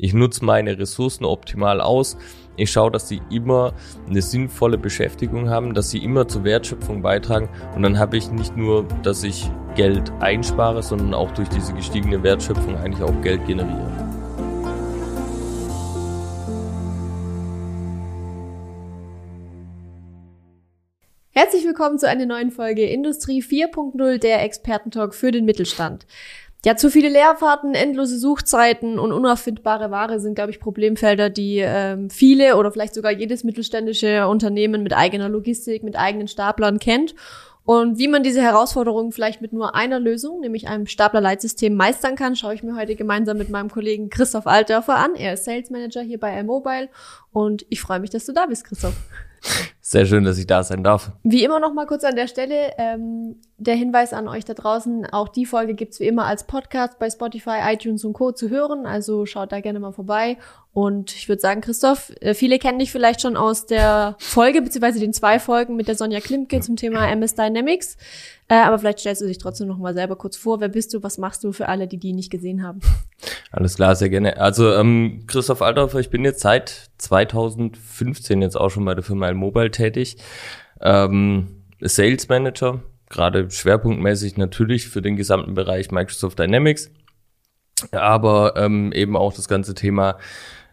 [0.00, 2.16] Ich nutze meine Ressourcen optimal aus.
[2.56, 3.74] Ich schaue, dass sie immer
[4.08, 7.48] eine sinnvolle Beschäftigung haben, dass sie immer zur Wertschöpfung beitragen.
[7.74, 12.22] Und dann habe ich nicht nur, dass ich Geld einspare, sondern auch durch diese gestiegene
[12.22, 13.90] Wertschöpfung eigentlich auch Geld generiere.
[21.30, 26.06] Herzlich willkommen zu einer neuen Folge Industrie 4.0, der Expertentalk für den Mittelstand.
[26.64, 32.10] Ja, zu viele Leerfahrten, endlose Suchzeiten und unauffindbare Ware sind, glaube ich, Problemfelder, die ähm,
[32.10, 37.14] viele oder vielleicht sogar jedes mittelständische Unternehmen mit eigener Logistik, mit eigenen Staplern kennt.
[37.64, 42.34] Und wie man diese Herausforderungen vielleicht mit nur einer Lösung, nämlich einem Staplerleitsystem, meistern kann,
[42.34, 45.14] schaue ich mir heute gemeinsam mit meinem Kollegen Christoph Altdörfer an.
[45.14, 46.88] Er ist Sales Manager hier bei iMobile
[47.30, 48.94] und ich freue mich, dass du da bist, Christoph.
[49.80, 51.12] Sehr schön, dass ich da sein darf.
[51.22, 55.06] Wie immer noch mal kurz an der Stelle ähm, der Hinweis an euch da draußen.
[55.06, 58.30] Auch die Folge gibt's wie immer als Podcast bei Spotify, iTunes und Co.
[58.30, 58.86] zu hören.
[58.86, 60.38] Also schaut da gerne mal vorbei.
[60.72, 65.00] Und ich würde sagen, Christoph, äh, viele kennen dich vielleicht schon aus der Folge, beziehungsweise
[65.00, 67.96] den zwei Folgen mit der Sonja Klimke zum Thema MS Dynamics.
[68.46, 70.60] Äh, aber vielleicht stellst du dich trotzdem noch mal selber kurz vor.
[70.60, 71.02] Wer bist du?
[71.02, 72.78] Was machst du für alle, die die nicht gesehen haben?
[73.50, 74.36] Alles klar, sehr gerne.
[74.36, 79.32] Also ähm, Christoph Altdorfer, ich bin jetzt seit 2015 jetzt auch schon bei der Firma
[79.32, 80.16] Mobile tätig.
[80.80, 86.90] Ähm, Sales Manager, gerade schwerpunktmäßig natürlich für den gesamten Bereich Microsoft Dynamics,
[87.92, 90.18] aber ähm, eben auch das ganze Thema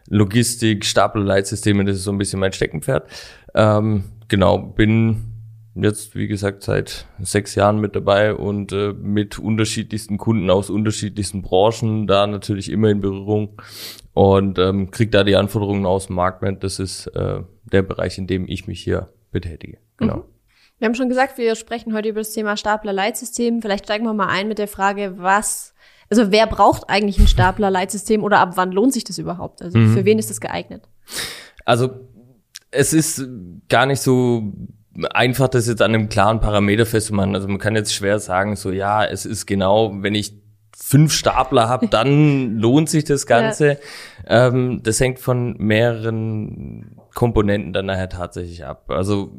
[0.08, 3.08] Logistik, Stapelleitsysteme, das ist so ein bisschen mein Steckenpferd.
[3.54, 5.32] Ähm, genau, bin
[5.74, 11.42] jetzt, wie gesagt, seit sechs Jahren mit dabei und äh, mit unterschiedlichsten Kunden aus unterschiedlichsten
[11.42, 13.60] Branchen da natürlich immer in Berührung
[14.14, 16.42] und ähm, kriege da die Anforderungen aus dem Markt.
[16.62, 19.78] Das ist äh, der Bereich, in dem ich mich hier betätige.
[19.96, 20.16] Genau.
[20.16, 20.35] Mhm.
[20.78, 23.62] Wir haben schon gesagt, wir sprechen heute über das Thema Stapler-Leitsystem.
[23.62, 25.74] Vielleicht steigen wir mal ein mit der Frage, was,
[26.10, 29.62] also wer braucht eigentlich ein Stapler-Leitsystem oder ab wann lohnt sich das überhaupt?
[29.62, 29.94] Also mhm.
[29.94, 30.82] für wen ist das geeignet?
[31.64, 31.90] Also
[32.70, 33.26] es ist
[33.68, 34.52] gar nicht so
[35.10, 37.34] einfach, das jetzt an einem klaren Parameter festzumachen.
[37.34, 40.34] Also man kann jetzt schwer sagen, so ja, es ist genau, wenn ich
[40.76, 43.78] fünf Stapler habe, dann lohnt sich das Ganze.
[44.28, 44.48] Ja.
[44.48, 48.90] Ähm, das hängt von mehreren Komponenten dann nachher tatsächlich ab.
[48.90, 49.32] Also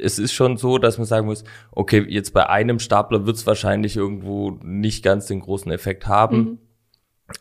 [0.00, 3.46] es ist schon so, dass man sagen muss, okay, jetzt bei einem Stapler wird es
[3.46, 6.36] wahrscheinlich irgendwo nicht ganz den großen Effekt haben.
[6.36, 6.58] Mhm.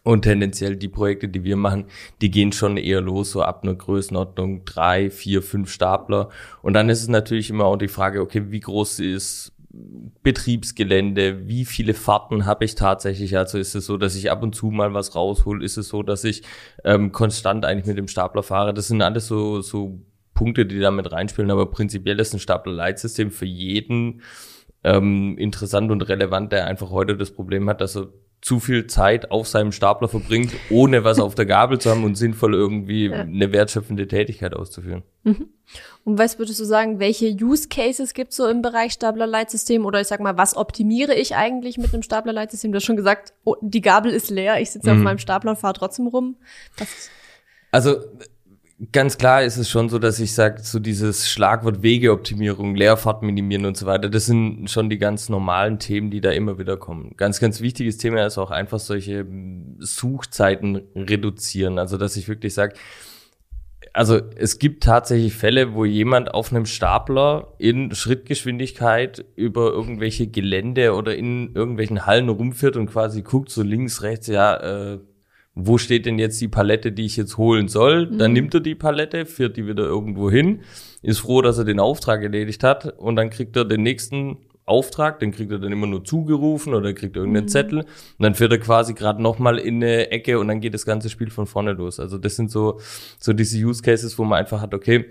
[0.01, 1.85] Und tendenziell die Projekte, die wir machen,
[2.19, 6.29] die gehen schon eher los, so ab einer Größenordnung drei, vier, fünf Stapler.
[6.63, 9.53] Und dann ist es natürlich immer auch die Frage, okay, wie groß ist
[10.23, 13.37] Betriebsgelände, wie viele Fahrten habe ich tatsächlich?
[13.37, 15.63] Also ist es so, dass ich ab und zu mal was raushol?
[15.63, 16.41] Ist es so, dass ich
[16.83, 18.73] ähm, konstant eigentlich mit dem Stapler fahre?
[18.73, 19.99] Das sind alles so, so
[20.35, 24.21] Punkte, die da mit reinspielen, aber prinzipiell ist ein Stapler-Leitsystem für jeden
[24.83, 28.09] ähm, interessant und relevant, der einfach heute das Problem hat, dass er
[28.41, 32.13] zu viel Zeit auf seinem Stapler verbringt, ohne was auf der Gabel zu haben und
[32.13, 33.21] sinnvoll irgendwie ja.
[33.21, 35.01] eine wertschöpfende Tätigkeit auszuführen.
[35.23, 35.49] Mhm.
[36.03, 39.83] Und was würdest du sagen, welche Use Cases gibt es so im Bereich Staplerleitsystem?
[39.83, 42.71] Oder ich sag mal, was optimiere ich eigentlich mit einem Staplerleitsystem?
[42.71, 44.97] Du hast schon gesagt, oh, die Gabel ist leer, ich sitze mhm.
[44.97, 46.35] auf meinem Stapler und fahre trotzdem rum.
[46.77, 47.09] Was
[47.71, 47.97] also
[48.91, 53.65] Ganz klar ist es schon so, dass ich sage, so dieses Schlagwort Wegeoptimierung, Leerfahrt minimieren
[53.65, 57.13] und so weiter, das sind schon die ganz normalen Themen, die da immer wieder kommen.
[57.15, 59.25] Ganz, ganz wichtiges Thema ist auch einfach solche
[59.79, 61.79] Suchzeiten reduzieren.
[61.79, 62.75] Also, dass ich wirklich sage,
[63.93, 70.95] also es gibt tatsächlich Fälle, wo jemand auf einem Stapler in Schrittgeschwindigkeit über irgendwelche Gelände
[70.95, 74.99] oder in irgendwelchen Hallen rumfährt und quasi guckt so links, rechts, ja, äh,
[75.55, 78.07] wo steht denn jetzt die Palette, die ich jetzt holen soll?
[78.07, 78.17] Mhm.
[78.17, 80.59] Dann nimmt er die Palette, führt die wieder irgendwo hin,
[81.01, 85.19] ist froh, dass er den Auftrag erledigt hat und dann kriegt er den nächsten Auftrag,
[85.19, 87.49] den kriegt er dann immer nur zugerufen oder kriegt irgendeinen mhm.
[87.49, 87.87] Zettel und
[88.19, 91.29] dann fährt er quasi gerade nochmal in eine Ecke und dann geht das ganze Spiel
[91.29, 91.99] von vorne los.
[91.99, 92.79] Also das sind so,
[93.19, 95.05] so diese Use Cases, wo man einfach hat, okay,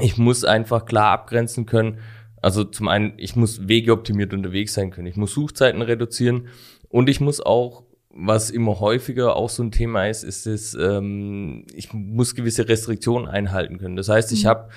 [0.00, 1.98] ich muss einfach klar abgrenzen können.
[2.40, 5.08] Also zum einen, ich muss wegeoptimiert unterwegs sein können.
[5.08, 6.46] Ich muss Suchzeiten reduzieren
[6.88, 7.82] und ich muss auch
[8.20, 13.28] was immer häufiger auch so ein Thema ist, ist es, ähm, ich muss gewisse Restriktionen
[13.28, 13.96] einhalten können.
[13.96, 14.48] Das heißt, ich mhm.
[14.48, 14.68] habe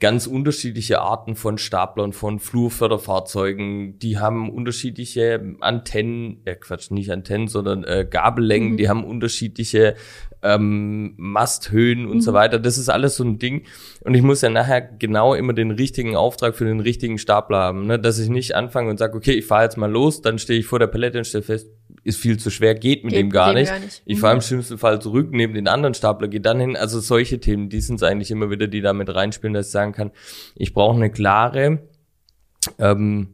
[0.00, 3.98] ganz unterschiedliche Arten von Staplern, von Flurförderfahrzeugen.
[3.98, 8.72] Die haben unterschiedliche Antennen, äh Quatsch, nicht Antennen, sondern äh, Gabellängen.
[8.72, 8.76] Mhm.
[8.76, 9.94] Die haben unterschiedliche
[10.42, 12.20] ähm, Masthöhen und mhm.
[12.20, 12.58] so weiter.
[12.58, 13.62] Das ist alles so ein Ding.
[14.02, 17.86] Und ich muss ja nachher genau immer den richtigen Auftrag für den richtigen Stapler haben.
[17.86, 17.98] Ne?
[17.98, 20.66] Dass ich nicht anfange und sage, okay, ich fahre jetzt mal los, dann stehe ich
[20.66, 21.70] vor der Palette und stelle fest,
[22.04, 23.70] ist viel zu schwer, geht mit geht dem gar nicht.
[23.70, 24.02] gar nicht.
[24.04, 24.42] Ich fahre im mhm.
[24.42, 26.76] schlimmsten Fall zurück, neben den anderen Stapler, gehe dann hin.
[26.76, 29.72] Also solche Themen, die sind es eigentlich immer wieder, die da mit reinspielen, dass ich
[29.72, 30.10] sagen kann,
[30.54, 31.80] ich brauche eine klare,
[32.78, 33.28] ähm,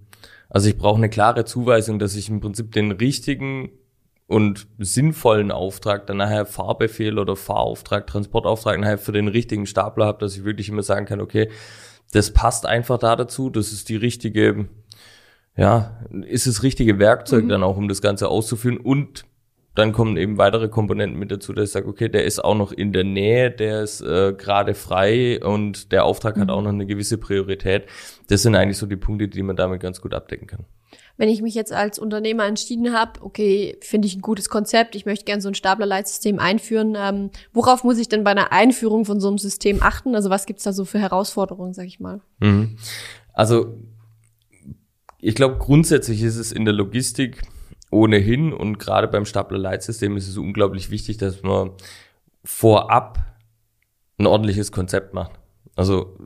[0.48, 3.70] also ich brauche eine klare Zuweisung, dass ich im Prinzip den richtigen
[4.26, 10.18] und sinnvollen Auftrag, dann nachher Fahrbefehl oder Fahrauftrag, Transportauftrag nachher für den richtigen Stapler habe,
[10.20, 11.50] dass ich wirklich immer sagen kann, okay,
[12.12, 14.68] das passt einfach da dazu, das ist die richtige,
[15.60, 17.48] ja, ist das richtige Werkzeug mhm.
[17.50, 19.26] dann auch, um das Ganze auszuführen und
[19.74, 22.72] dann kommen eben weitere Komponenten mit dazu, dass ich sage, okay, der ist auch noch
[22.72, 26.40] in der Nähe, der ist äh, gerade frei und der Auftrag mhm.
[26.40, 27.84] hat auch noch eine gewisse Priorität.
[28.28, 30.64] Das sind eigentlich so die Punkte, die man damit ganz gut abdecken kann
[31.20, 35.04] wenn ich mich jetzt als Unternehmer entschieden habe, okay, finde ich ein gutes Konzept, ich
[35.04, 39.20] möchte gerne so ein Staplerleitsystem einführen, ähm, worauf muss ich denn bei einer Einführung von
[39.20, 40.14] so einem System achten?
[40.14, 42.22] Also was gibt's da so für Herausforderungen, sag ich mal?
[42.38, 42.78] Mhm.
[43.34, 43.74] Also
[45.20, 47.42] ich glaube, grundsätzlich ist es in der Logistik
[47.90, 51.72] ohnehin und gerade beim Staplerleitsystem ist es unglaublich wichtig, dass man
[52.44, 53.18] vorab
[54.18, 55.32] ein ordentliches Konzept macht.
[55.76, 56.16] Also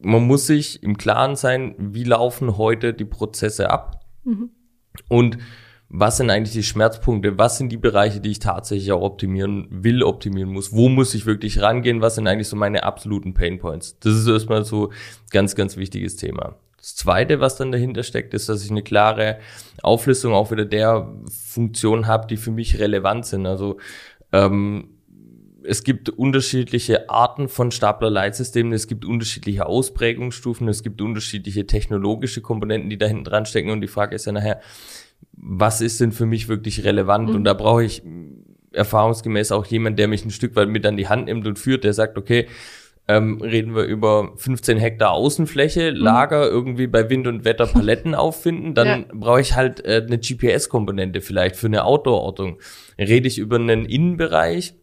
[0.00, 3.98] man muss sich im Klaren sein, wie laufen heute die Prozesse ab
[4.28, 4.50] Mhm.
[5.08, 5.38] Und
[5.88, 7.38] was sind eigentlich die Schmerzpunkte?
[7.38, 10.72] Was sind die Bereiche, die ich tatsächlich auch optimieren will, optimieren muss?
[10.72, 12.02] Wo muss ich wirklich rangehen?
[12.02, 13.98] Was sind eigentlich so meine absoluten Painpoints?
[14.00, 14.92] Das ist erstmal so
[15.30, 16.56] ganz, ganz wichtiges Thema.
[16.78, 19.38] Das zweite, was dann dahinter steckt, ist, dass ich eine klare
[19.82, 23.46] Auflistung auch wieder der Funktionen habe, die für mich relevant sind.
[23.46, 23.78] Also
[24.32, 24.90] ähm,
[25.64, 32.88] es gibt unterschiedliche Arten von Stapler-Leitsystemen, es gibt unterschiedliche Ausprägungsstufen, es gibt unterschiedliche technologische Komponenten,
[32.90, 33.70] die da hinten dran stecken.
[33.70, 34.60] Und die Frage ist ja nachher,
[35.32, 37.30] was ist denn für mich wirklich relevant?
[37.30, 37.34] Mhm.
[37.34, 38.02] Und da brauche ich
[38.72, 41.84] erfahrungsgemäß auch jemand, der mich ein Stück weit mit an die Hand nimmt und führt,
[41.84, 42.46] der sagt, okay,
[43.08, 45.96] ähm, reden wir über 15 Hektar Außenfläche, mhm.
[45.96, 49.04] Lager, irgendwie bei Wind und Wetter Paletten auffinden, dann ja.
[49.12, 52.58] brauche ich halt äh, eine GPS-Komponente vielleicht für eine Outdoor-Ortung.
[52.98, 54.74] Rede ich über einen Innenbereich,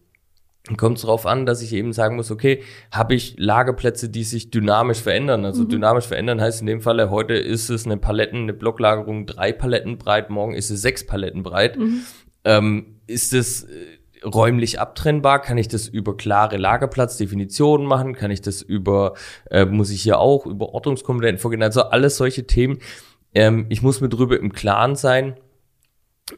[0.78, 4.50] kommt es darauf an, dass ich eben sagen muss, okay, habe ich Lagerplätze, die sich
[4.50, 5.46] dynamisch verändern?
[5.46, 5.70] Also mhm.
[5.70, 10.00] dynamisch verändern heißt in dem Falle, heute ist es eine Paletten, eine Blocklagerung drei Paletten
[10.00, 11.78] breit, morgen ist es sechs Paletten breit.
[11.78, 12.02] Mhm.
[12.44, 13.68] Ähm, ist es äh,
[14.26, 15.42] räumlich abtrennbar?
[15.42, 18.14] Kann ich das über klare Lagerplatzdefinitionen machen?
[18.14, 19.14] Kann ich das über,
[19.50, 21.64] äh, muss ich hier auch über Ortungskomponenten vorgehen?
[21.64, 22.80] Also alles solche Themen.
[23.34, 25.36] Ähm, ich muss mir drüber im Klaren sein,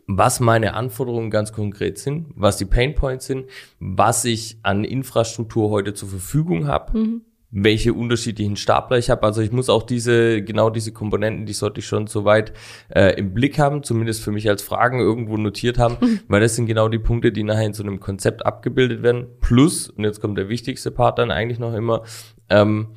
[0.06, 3.50] was meine Anforderungen ganz konkret sind, was die Painpoints sind,
[3.80, 7.22] was ich an Infrastruktur heute zur Verfügung habe, mhm.
[7.50, 9.24] Welche unterschiedlichen Stapler ich habe.
[9.24, 12.52] Also ich muss auch diese, genau diese Komponenten, die sollte ich schon soweit
[12.90, 15.98] äh, im Blick haben, zumindest für mich als Fragen irgendwo notiert haben,
[16.28, 19.28] weil das sind genau die Punkte, die nachher in so einem Konzept abgebildet werden.
[19.40, 22.04] Plus, und jetzt kommt der wichtigste Part dann eigentlich noch immer,
[22.50, 22.90] ähm,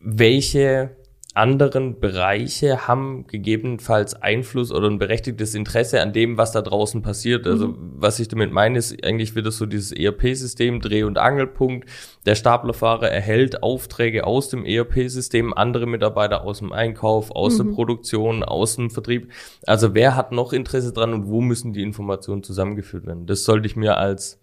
[0.00, 0.96] welche
[1.34, 7.46] anderen Bereiche haben gegebenenfalls Einfluss oder ein berechtigtes Interesse an dem, was da draußen passiert.
[7.46, 7.92] Also mhm.
[7.96, 11.88] was ich damit meine, ist eigentlich wieder so dieses ERP-System, Dreh- und Angelpunkt.
[12.26, 17.68] Der Staplerfahrer erhält Aufträge aus dem ERP-System, andere Mitarbeiter aus dem Einkauf, aus mhm.
[17.68, 19.30] der Produktion, aus dem Vertrieb.
[19.66, 23.26] Also wer hat noch Interesse dran und wo müssen die Informationen zusammengeführt werden?
[23.26, 24.40] Das sollte ich mir als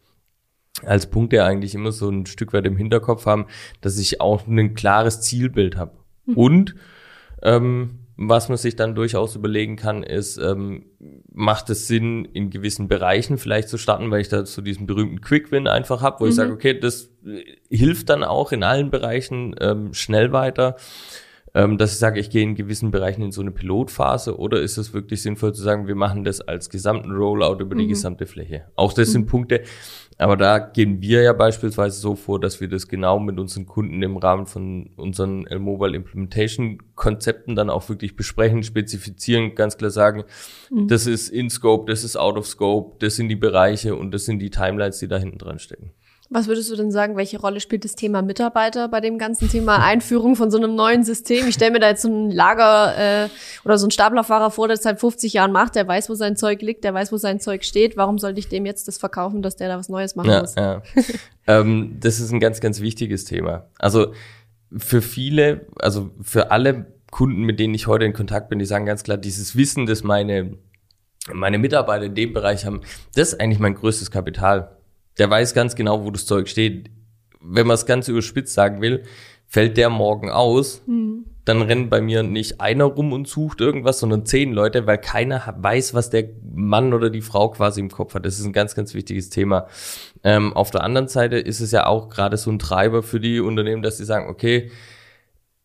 [0.84, 3.46] als Punkt ja eigentlich immer so ein Stück weit im Hinterkopf haben,
[3.80, 5.94] dass ich auch ein klares Zielbild habe.
[6.26, 6.34] Mhm.
[6.36, 6.76] Und
[7.42, 10.86] ähm, was man sich dann durchaus überlegen kann, ist, ähm,
[11.34, 15.20] macht es Sinn, in gewissen Bereichen vielleicht zu starten, weil ich da so diesen berühmten
[15.20, 16.30] Quick-Win einfach habe, wo mhm.
[16.30, 17.10] ich sage, okay, das
[17.70, 20.78] hilft dann auch in allen Bereichen ähm, schnell weiter
[21.56, 24.94] dass ich sage, ich gehe in gewissen Bereichen in so eine Pilotphase oder ist es
[24.94, 27.90] wirklich sinnvoll zu sagen, wir machen das als gesamten Rollout über die mhm.
[27.90, 28.66] gesamte Fläche?
[28.76, 29.12] Auch das mhm.
[29.14, 29.62] sind Punkte,
[30.18, 34.04] aber da gehen wir ja beispielsweise so vor, dass wir das genau mit unseren Kunden
[34.04, 40.26] im Rahmen von unseren L-Mobile Implementation Konzepten dann auch wirklich besprechen, spezifizieren, ganz klar sagen,
[40.70, 40.90] mhm.
[40.90, 44.26] das ist in Scope, das ist out of Scope, das sind die Bereiche und das
[44.26, 45.92] sind die Timelines, die da hinten dran stecken.
[46.30, 49.84] Was würdest du denn sagen, welche Rolle spielt das Thema Mitarbeiter bei dem ganzen Thema
[49.84, 51.48] Einführung von so einem neuen System?
[51.48, 53.30] Ich stelle mir da jetzt so ein Lager äh,
[53.64, 56.36] oder so ein Staplerfahrer vor, der es seit 50 Jahren macht, der weiß, wo sein
[56.36, 57.96] Zeug liegt, der weiß, wo sein Zeug steht.
[57.96, 60.56] Warum sollte ich dem jetzt das verkaufen, dass der da was Neues machen ja, muss?
[60.56, 60.82] Ja.
[61.48, 63.68] ähm, das ist ein ganz, ganz wichtiges Thema.
[63.78, 64.14] Also
[64.76, 68.86] für viele, also für alle Kunden, mit denen ich heute in Kontakt bin, die sagen
[68.88, 70.58] ganz klar, dieses Wissen, das meine,
[71.32, 72.82] meine Mitarbeiter in dem Bereich haben,
[73.14, 74.75] das ist eigentlich mein größtes Kapital
[75.18, 76.90] der weiß ganz genau, wo das Zeug steht.
[77.40, 79.04] Wenn man es ganz überspitzt sagen will,
[79.48, 81.26] fällt der morgen aus, mhm.
[81.46, 85.56] dann rennt bei mir nicht einer rum und sucht irgendwas, sondern zehn Leute, weil keiner
[85.58, 88.26] weiß, was der Mann oder die Frau quasi im Kopf hat.
[88.26, 89.68] Das ist ein ganz, ganz wichtiges Thema.
[90.24, 93.40] Ähm, auf der anderen Seite ist es ja auch gerade so ein Treiber für die
[93.40, 94.72] Unternehmen, dass sie sagen, okay,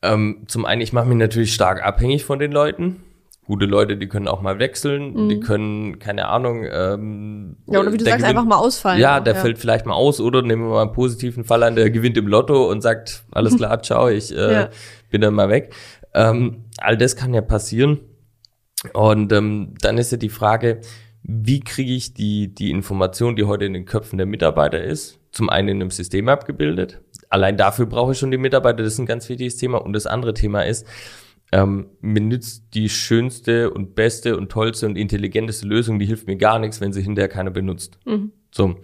[0.02, 3.02] ähm, zum einen, ich mache mich natürlich stark abhängig von den Leuten
[3.50, 5.28] gute Leute, die können auch mal wechseln, mhm.
[5.28, 9.00] die können, keine Ahnung, ähm, Ja, oder wie du sagst, gewinnt, einfach mal ausfallen.
[9.00, 9.40] Ja, der ja.
[9.40, 12.28] fällt vielleicht mal aus, oder nehmen wir mal einen positiven Fall an, der gewinnt im
[12.28, 14.68] Lotto und sagt, alles klar, ciao, ich äh, ja.
[15.10, 15.74] bin dann mal weg.
[16.14, 17.98] Ähm, all das kann ja passieren.
[18.92, 20.80] Und ähm, dann ist ja die Frage,
[21.24, 25.50] wie kriege ich die, die Information, die heute in den Köpfen der Mitarbeiter ist, zum
[25.50, 27.00] einen in einem System abgebildet.
[27.30, 29.78] Allein dafür brauche ich schon die Mitarbeiter, das ist ein ganz wichtiges Thema.
[29.78, 30.86] Und das andere Thema ist,
[31.52, 36.36] ähm, mir nützt die schönste und beste und tollste und intelligenteste Lösung, die hilft mir
[36.36, 37.98] gar nichts, wenn sie hinterher keiner benutzt.
[38.04, 38.32] Mhm.
[38.50, 38.76] So.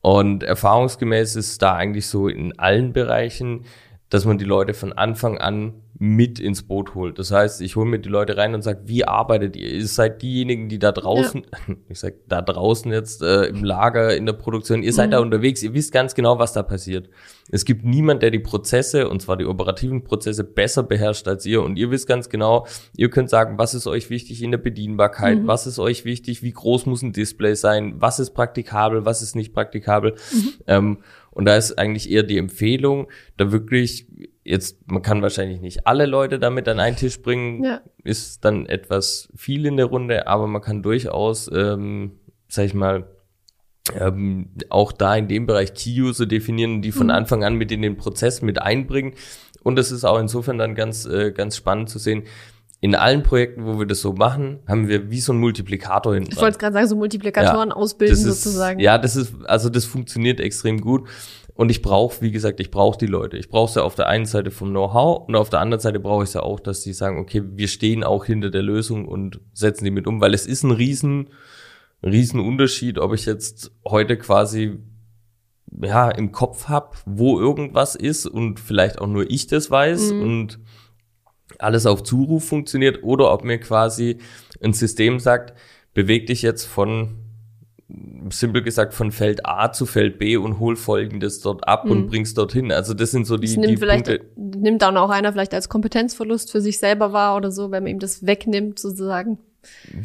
[0.00, 3.64] Und erfahrungsgemäß ist da eigentlich so in allen Bereichen,
[4.12, 7.18] dass man die Leute von Anfang an mit ins Boot holt.
[7.18, 9.72] Das heißt, ich hole mir die Leute rein und sage, wie arbeitet ihr?
[9.72, 11.74] Ihr seid diejenigen, die da draußen, ja.
[11.88, 15.12] ich sag da draußen jetzt äh, im Lager, in der Produktion, ihr seid mhm.
[15.12, 17.08] da unterwegs, ihr wisst ganz genau, was da passiert.
[17.50, 21.62] Es gibt niemand, der die Prozesse, und zwar die operativen Prozesse, besser beherrscht als ihr.
[21.62, 25.38] Und ihr wisst ganz genau, ihr könnt sagen, was ist euch wichtig in der Bedienbarkeit,
[25.38, 25.46] mhm.
[25.46, 29.36] was ist euch wichtig, wie groß muss ein Display sein, was ist praktikabel, was ist
[29.36, 30.16] nicht praktikabel.
[30.32, 30.52] Mhm.
[30.66, 30.98] Ähm,
[31.32, 34.06] und da ist eigentlich eher die Empfehlung, da wirklich
[34.44, 37.80] jetzt, man kann wahrscheinlich nicht alle Leute damit an einen Tisch bringen, ja.
[38.04, 42.12] ist dann etwas viel in der Runde, aber man kann durchaus, ähm,
[42.48, 43.06] sag ich mal,
[43.98, 47.12] ähm, auch da in dem Bereich Key-User definieren, die von mhm.
[47.12, 49.14] Anfang an mit in den Prozess mit einbringen.
[49.62, 52.24] Und das ist auch insofern dann ganz, äh, ganz spannend zu sehen.
[52.82, 56.32] In allen Projekten, wo wir das so machen, haben wir wie so ein Multiplikator hinten.
[56.32, 58.80] Ich wollte gerade sagen, so Multiplikatoren ja, ausbilden ist, sozusagen.
[58.80, 61.08] Ja, das ist, also das funktioniert extrem gut.
[61.54, 63.36] Und ich brauche, wie gesagt, ich brauche die Leute.
[63.36, 66.24] Ich brauche sie auf der einen Seite vom Know-how und auf der anderen Seite brauche
[66.24, 69.84] ich sie auch, dass die sagen, okay, wir stehen auch hinter der Lösung und setzen
[69.84, 71.28] die mit um, weil es ist ein riesen,
[72.02, 74.80] riesen Unterschied, ob ich jetzt heute quasi
[75.80, 80.22] ja im Kopf hab, wo irgendwas ist und vielleicht auch nur ich das weiß mhm.
[80.22, 80.58] und
[81.62, 84.18] alles auf Zuruf funktioniert oder ob mir quasi
[84.62, 85.54] ein System sagt,
[85.94, 87.18] beweg dich jetzt von
[88.30, 91.90] simpel gesagt von Feld A zu Feld B und hol folgendes dort ab mhm.
[91.90, 92.72] und bringst dorthin.
[92.72, 94.26] Also das sind so die, das nimmt die vielleicht, Punkte.
[94.36, 97.92] Nimmt dann auch einer vielleicht als Kompetenzverlust für sich selber wahr oder so, wenn man
[97.92, 99.38] ihm das wegnimmt sozusagen.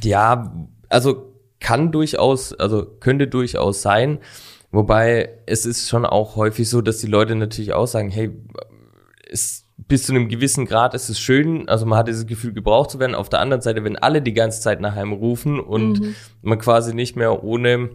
[0.04, 0.54] Ja,
[0.90, 4.20] also kann durchaus, also könnte durchaus sein.
[4.72, 8.32] Wobei es ist schon auch häufig so, dass die Leute natürlich auch sagen, hey,
[9.30, 12.92] es bis zu einem gewissen Grad ist es schön, also man hat dieses Gefühl, gebraucht
[12.92, 13.16] zu werden.
[13.16, 16.16] Auf der anderen Seite, wenn alle die ganze Zeit nach einem rufen und mhm.
[16.42, 17.90] man quasi nicht mehr ohne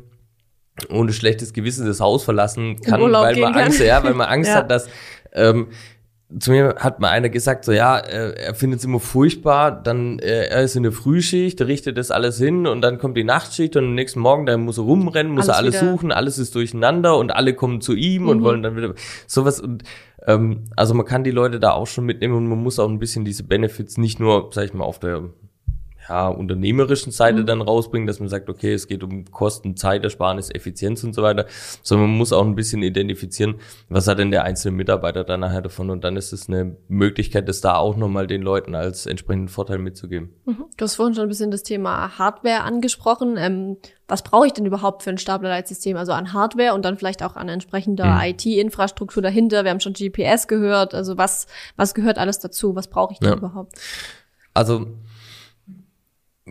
[0.89, 3.87] ohne schlechtes Gewissen das Haus verlassen kann, weil man Angst, kann.
[3.87, 4.57] ja, weil man Angst ja.
[4.57, 4.89] hat, dass
[5.35, 5.69] ähm,
[6.39, 10.19] zu mir hat mal einer gesagt, so ja, äh, er findet es immer furchtbar, dann
[10.19, 13.77] äh, er ist in der Frühschicht, richtet das alles hin und dann kommt die Nachtschicht
[13.77, 16.55] und am nächsten Morgen dann muss er rumrennen, muss alles er alles suchen, alles ist
[16.55, 18.29] durcheinander und alle kommen zu ihm mhm.
[18.29, 18.95] und wollen dann wieder
[19.27, 19.83] sowas und
[20.25, 23.25] also man kann die Leute da auch schon mitnehmen und man muss auch ein bisschen
[23.25, 25.31] diese Benefits nicht nur, sag ich mal, auf der
[26.09, 27.47] ja, unternehmerischen Seite mhm.
[27.47, 31.47] dann rausbringen, dass man sagt, okay, es geht um Kosten, Zeitersparnis, Effizienz und so weiter,
[31.83, 33.57] sondern man muss auch ein bisschen identifizieren,
[33.89, 37.49] was hat denn der einzelne Mitarbeiter dann nachher davon und dann ist es eine Möglichkeit,
[37.49, 40.31] das da auch nochmal den Leuten als entsprechenden Vorteil mitzugeben.
[40.45, 40.65] Mhm.
[40.77, 43.37] Du hast vorhin schon ein bisschen das Thema Hardware angesprochen.
[43.39, 43.77] Ähm,
[44.09, 45.97] was brauche ich denn überhaupt für ein Staplerleitsystem?
[45.97, 48.21] Also an Hardware und dann vielleicht auch an entsprechender mhm.
[48.23, 49.65] IT-Infrastruktur dahinter.
[49.65, 50.95] Wir haben schon GPS gehört.
[50.95, 52.75] Also was, was gehört alles dazu?
[52.75, 53.37] Was brauche ich denn ja.
[53.37, 53.79] überhaupt?
[54.55, 54.87] Also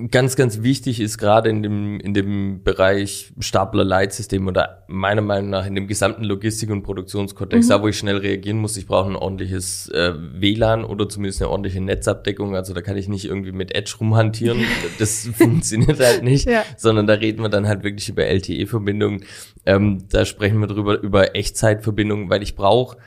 [0.09, 5.65] ganz, ganz wichtig ist gerade in dem, in dem Bereich Stapler-Leitsystem oder meiner Meinung nach
[5.65, 7.73] in dem gesamten Logistik- und Produktionskontext, mhm.
[7.73, 11.49] da wo ich schnell reagieren muss, ich brauche ein ordentliches äh, WLAN oder zumindest eine
[11.49, 12.55] ordentliche Netzabdeckung.
[12.55, 14.61] Also da kann ich nicht irgendwie mit Edge rumhantieren.
[14.99, 16.63] Das funktioniert halt nicht, ja.
[16.77, 19.23] sondern da reden wir dann halt wirklich über LTE-Verbindungen.
[19.65, 22.97] Ähm, da sprechen wir drüber über Echtzeitverbindungen, weil ich brauche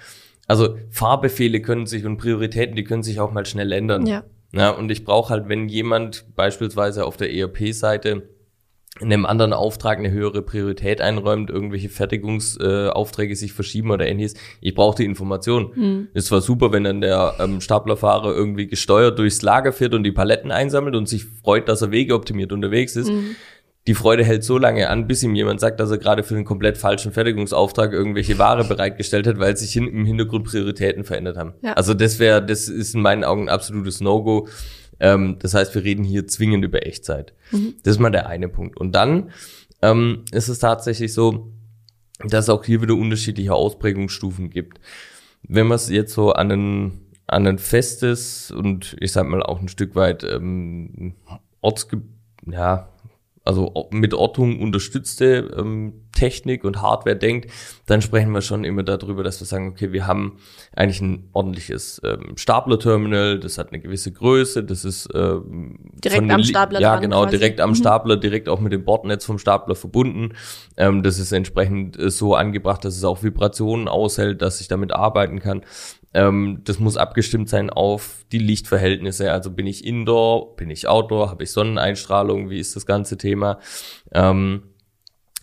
[0.46, 4.06] also Fahrbefehle können sich und Prioritäten, die können sich auch mal schnell ändern.
[4.06, 4.24] Ja.
[4.54, 8.28] Ja, und ich brauche halt, wenn jemand beispielsweise auf der ERP-Seite
[9.00, 14.34] in einem anderen Auftrag eine höhere Priorität einräumt, irgendwelche Fertigungsaufträge äh, sich verschieben oder ähnliches.
[14.60, 15.72] Ich brauche die Information.
[15.74, 16.08] Mhm.
[16.14, 20.12] Es war super, wenn dann der ähm, Staplerfahrer irgendwie gesteuert durchs Lager fährt und die
[20.12, 23.10] Paletten einsammelt und sich freut, dass er wegeoptimiert unterwegs ist.
[23.10, 23.34] Mhm
[23.86, 26.46] die Freude hält so lange an, bis ihm jemand sagt, dass er gerade für einen
[26.46, 31.52] komplett falschen Fertigungsauftrag irgendwelche Ware bereitgestellt hat, weil sich im Hintergrund Prioritäten verändert haben.
[31.62, 31.74] Ja.
[31.74, 34.48] Also das wäre, das ist in meinen Augen ein absolutes No-Go.
[35.00, 37.34] Ähm, das heißt, wir reden hier zwingend über Echtzeit.
[37.50, 37.74] Mhm.
[37.82, 38.78] Das ist mal der eine Punkt.
[38.78, 39.30] Und dann
[39.82, 41.52] ähm, ist es tatsächlich so,
[42.20, 44.80] dass es auch hier wieder unterschiedliche Ausprägungsstufen gibt.
[45.42, 49.60] Wenn man es jetzt so an ein, an ein festes und ich sag mal auch
[49.60, 51.16] ein Stück weit ähm,
[51.60, 52.00] Ortsge
[52.46, 52.88] ja,
[53.44, 57.50] also mit Ortung unterstützte ähm, Technik und Hardware denkt,
[57.86, 60.38] dann sprechen wir schon immer darüber, dass wir sagen, okay, wir haben
[60.74, 66.42] eigentlich ein ordentliches ähm, Stapler-Terminal, das hat eine gewisse Größe, das ist ähm, direkt am
[66.42, 67.36] Stapler ja genau quasi.
[67.36, 67.74] direkt am mhm.
[67.74, 70.34] Stapler, direkt auch mit dem Bordnetz vom Stapler verbunden.
[70.78, 74.92] Ähm, das ist entsprechend äh, so angebracht, dass es auch Vibrationen aushält, dass ich damit
[74.92, 75.62] arbeiten kann.
[76.14, 79.32] Ähm, das muss abgestimmt sein auf die Lichtverhältnisse.
[79.32, 83.58] Also bin ich Indoor, bin ich Outdoor, habe ich Sonneneinstrahlung, wie ist das ganze Thema?
[84.12, 84.62] Ähm,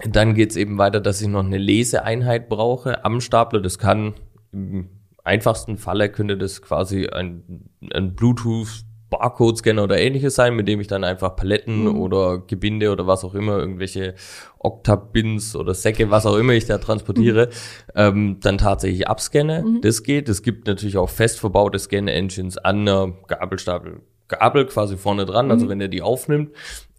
[0.03, 3.59] dann geht's eben weiter, dass ich noch eine Leseeinheit brauche am Stapler.
[3.59, 4.13] Das kann
[4.51, 4.89] im
[5.23, 10.87] einfachsten Falle könnte das quasi ein, ein Bluetooth Barcode-Scanner oder ähnliches sein, mit dem ich
[10.87, 12.01] dann einfach Paletten mhm.
[12.01, 14.15] oder Gebinde oder was auch immer, irgendwelche
[14.57, 17.51] Octabins oder Säcke, was auch immer ich da transportiere, mhm.
[17.95, 19.63] ähm, dann tatsächlich abscanne.
[19.63, 19.81] Mhm.
[19.81, 20.29] Das geht.
[20.29, 24.01] Es gibt natürlich auch fest verbaute Scan-Engines an einer Gabelstapel.
[24.29, 25.69] Gabel quasi vorne dran, also mhm.
[25.69, 26.51] wenn er die aufnimmt.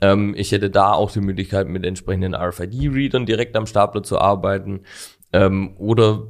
[0.02, 4.83] Ähm, ich hätte da auch die Möglichkeit, mit entsprechenden RFID-Readern direkt am Stapler zu arbeiten.
[5.33, 6.26] Ähm, oder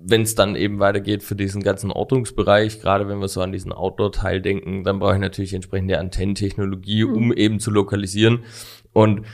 [0.00, 3.72] wenn es dann eben weitergeht für diesen ganzen Ortungsbereich, gerade wenn wir so an diesen
[3.72, 7.14] Outdoor-Teil denken, dann brauche ich natürlich entsprechende Antennentechnologie, mhm.
[7.14, 8.44] um eben zu lokalisieren.
[8.92, 9.26] Und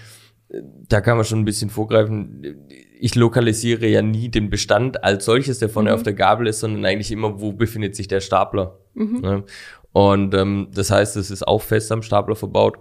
[0.48, 2.66] äh, da kann man schon ein bisschen vorgreifen.
[2.98, 5.94] Ich lokalisiere ja nie den Bestand als solches, der vorne mhm.
[5.94, 8.78] auf der Gabel ist, sondern eigentlich immer, wo befindet sich der Stapler.
[8.94, 9.20] Mhm.
[9.20, 9.44] Ne?
[9.92, 12.78] Und ähm, das heißt, es ist auch fest am Stapler verbaut.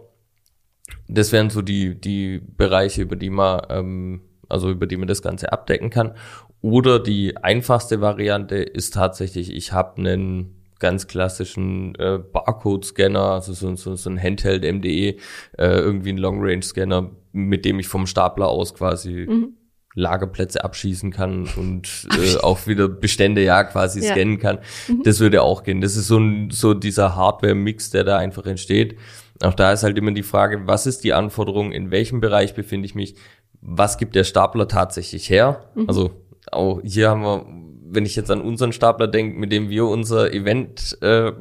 [1.07, 5.21] Das wären so die, die Bereiche, über die man, ähm, also über die man das
[5.21, 6.15] Ganze abdecken kann.
[6.61, 13.75] Oder die einfachste Variante ist tatsächlich, ich habe einen ganz klassischen äh, Barcode-Scanner, also so,
[13.75, 15.17] so, so ein Handheld MDE, äh,
[15.57, 19.53] irgendwie ein Long-Range-Scanner, mit dem ich vom Stapler aus quasi mhm.
[19.95, 24.13] Lagerplätze abschießen kann und äh, auch wieder Bestände ja quasi ja.
[24.13, 24.59] scannen kann.
[24.87, 25.03] Mhm.
[25.03, 25.81] Das würde auch gehen.
[25.81, 28.97] Das ist so, ein, so dieser Hardware-Mix, der da einfach entsteht.
[29.41, 32.85] Auch da ist halt immer die Frage, was ist die Anforderung, in welchem Bereich befinde
[32.85, 33.15] ich mich,
[33.65, 35.63] was gibt der Stapler tatsächlich her?
[35.75, 35.85] Mhm.
[35.87, 36.11] Also
[36.51, 37.45] auch hier haben wir,
[37.89, 41.31] wenn ich jetzt an unseren Stapler denke, mit dem wir unser Event äh,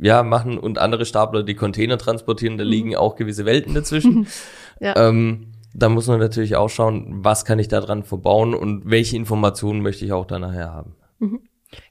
[0.00, 2.70] ja machen und andere Stapler die Container transportieren, da mhm.
[2.70, 4.26] liegen auch gewisse Welten dazwischen.
[4.80, 4.96] ja.
[4.96, 9.16] ähm, da muss man natürlich auch schauen, was kann ich da dran verbauen und welche
[9.16, 10.96] Informationen möchte ich auch da nachher haben.
[11.18, 11.40] Mhm.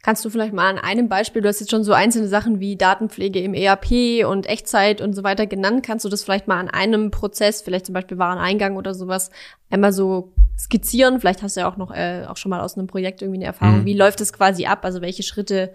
[0.04, 2.76] Kannst du vielleicht mal an einem Beispiel, du hast jetzt schon so einzelne Sachen wie
[2.76, 6.70] Datenpflege im ERP und Echtzeit und so weiter genannt, kannst du das vielleicht mal an
[6.70, 9.30] einem Prozess, vielleicht zum Beispiel Wareneingang oder sowas,
[9.70, 11.20] einmal so skizzieren?
[11.20, 13.46] Vielleicht hast du ja auch noch äh, auch schon mal aus einem Projekt irgendwie eine
[13.46, 13.82] Erfahrung.
[13.82, 13.86] Mhm.
[13.86, 14.86] Wie läuft das quasi ab?
[14.86, 15.74] Also welche Schritte?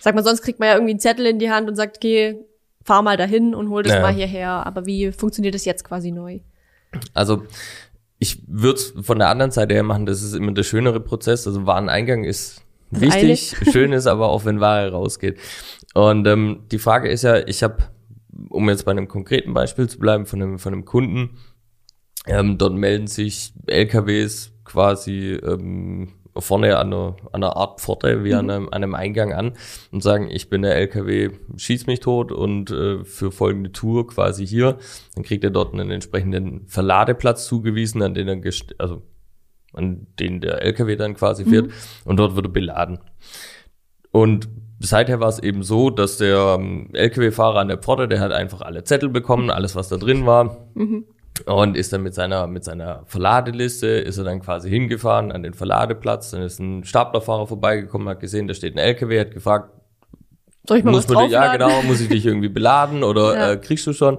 [0.00, 2.44] Sag mal, sonst kriegt man ja irgendwie einen Zettel in die Hand und sagt, okay,
[2.84, 4.00] fahr mal dahin und hol das ja.
[4.00, 4.66] mal hierher.
[4.66, 6.40] Aber wie funktioniert das jetzt quasi neu?
[7.14, 7.44] Also
[8.18, 11.46] ich würde es von der anderen Seite her machen, das ist immer der schönere Prozess.
[11.46, 12.62] Also Wareneingang ist
[12.92, 15.38] wichtig, schön ist aber auch, wenn Ware rausgeht.
[15.94, 17.78] Und ähm, die Frage ist ja, ich habe,
[18.48, 21.38] um jetzt bei einem konkreten Beispiel zu bleiben, von einem, von einem Kunden,
[22.26, 28.32] ähm, dort melden sich LKWs quasi ähm, vorne an einer, an einer Art Pforte wie
[28.32, 28.38] mhm.
[28.38, 29.52] an, einem, an einem Eingang an
[29.90, 34.46] und sagen, ich bin der LKW, schieß mich tot und äh, für folgende Tour quasi
[34.46, 34.78] hier.
[35.14, 38.40] Dann kriegt er dort einen entsprechenden Verladeplatz zugewiesen, an den er
[38.78, 39.02] also
[39.72, 41.72] an den der LKW dann quasi fährt mhm.
[42.04, 42.98] und dort wird er beladen.
[44.10, 44.48] Und
[44.80, 48.60] seither war es eben so, dass der ähm, LKW-Fahrer an der Pforte, der hat einfach
[48.60, 50.68] alle Zettel bekommen, alles was da drin war.
[50.74, 51.06] Mhm
[51.46, 55.54] und ist dann mit seiner mit seiner Verladeliste ist er dann quasi hingefahren an den
[55.54, 56.30] Verladeplatz.
[56.30, 59.70] Dann ist ein Staplerfahrer vorbeigekommen, hat gesehen, da steht ein LKW, hat gefragt,
[60.66, 63.52] soll ich mal muss was man, Ja, genau, muss ich dich irgendwie beladen oder ja.
[63.52, 64.18] äh, kriegst du schon?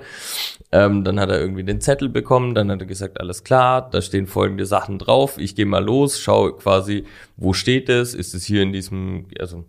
[0.72, 4.02] Ähm, dann hat er irgendwie den Zettel bekommen, dann hat er gesagt, alles klar, da
[4.02, 7.06] stehen folgende Sachen drauf, ich gehe mal los, schau quasi,
[7.38, 8.14] wo steht es?
[8.14, 9.66] Ist es hier in diesem, also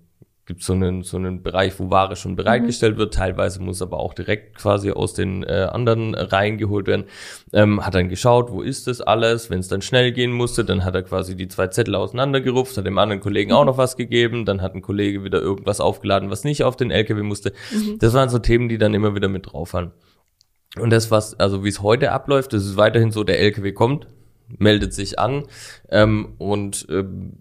[0.47, 2.99] gibt so einen so einen Bereich, wo Ware schon bereitgestellt mhm.
[2.99, 3.15] wird.
[3.15, 7.05] Teilweise muss aber auch direkt quasi aus den äh, anderen Reihen geholt werden.
[7.53, 9.51] Ähm, hat dann geschaut, wo ist das alles.
[9.51, 12.87] Wenn es dann schnell gehen musste, dann hat er quasi die zwei Zettel auseinandergerupft, hat
[12.87, 13.57] dem anderen Kollegen mhm.
[13.57, 14.45] auch noch was gegeben.
[14.45, 17.53] Dann hat ein Kollege wieder irgendwas aufgeladen, was nicht auf den LKW musste.
[17.73, 17.99] Mhm.
[17.99, 19.93] Das waren so Themen, die dann immer wieder mit drauf waren.
[20.79, 24.09] Und das, was, also wie es heute abläuft, das ist weiterhin so, der LKW kommt,
[24.49, 25.45] meldet sich an
[25.91, 27.33] ähm, und ähm,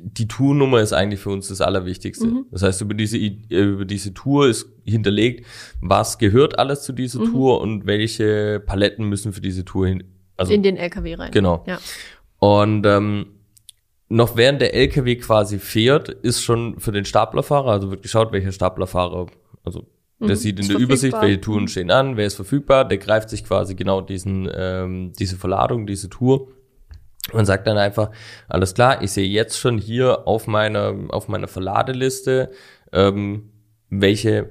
[0.00, 2.26] die Tournummer ist eigentlich für uns das Allerwichtigste.
[2.26, 2.46] Mhm.
[2.50, 5.46] Das heißt, über diese, über diese Tour ist hinterlegt,
[5.80, 7.32] was gehört alles zu dieser mhm.
[7.32, 10.04] Tour und welche Paletten müssen für diese Tour hin.
[10.36, 11.30] Also, in den LKW rein.
[11.30, 11.64] Genau.
[11.66, 11.78] Ja.
[12.38, 13.26] Und ähm,
[14.08, 18.52] noch während der LKW quasi fährt, ist schon für den Staplerfahrer, also wird geschaut, welcher
[18.52, 19.26] Staplerfahrer,
[19.64, 19.86] also
[20.22, 20.40] der mhm.
[20.40, 23.74] sieht in der Übersicht, welche Touren stehen an, wer ist verfügbar, der greift sich quasi
[23.74, 26.48] genau diesen, ähm, diese Verladung, diese Tour.
[27.32, 28.10] Und sagt dann einfach,
[28.48, 32.50] alles klar, ich sehe jetzt schon hier auf meiner, auf meiner Verladeliste,
[32.92, 33.50] ähm,
[33.90, 34.50] welche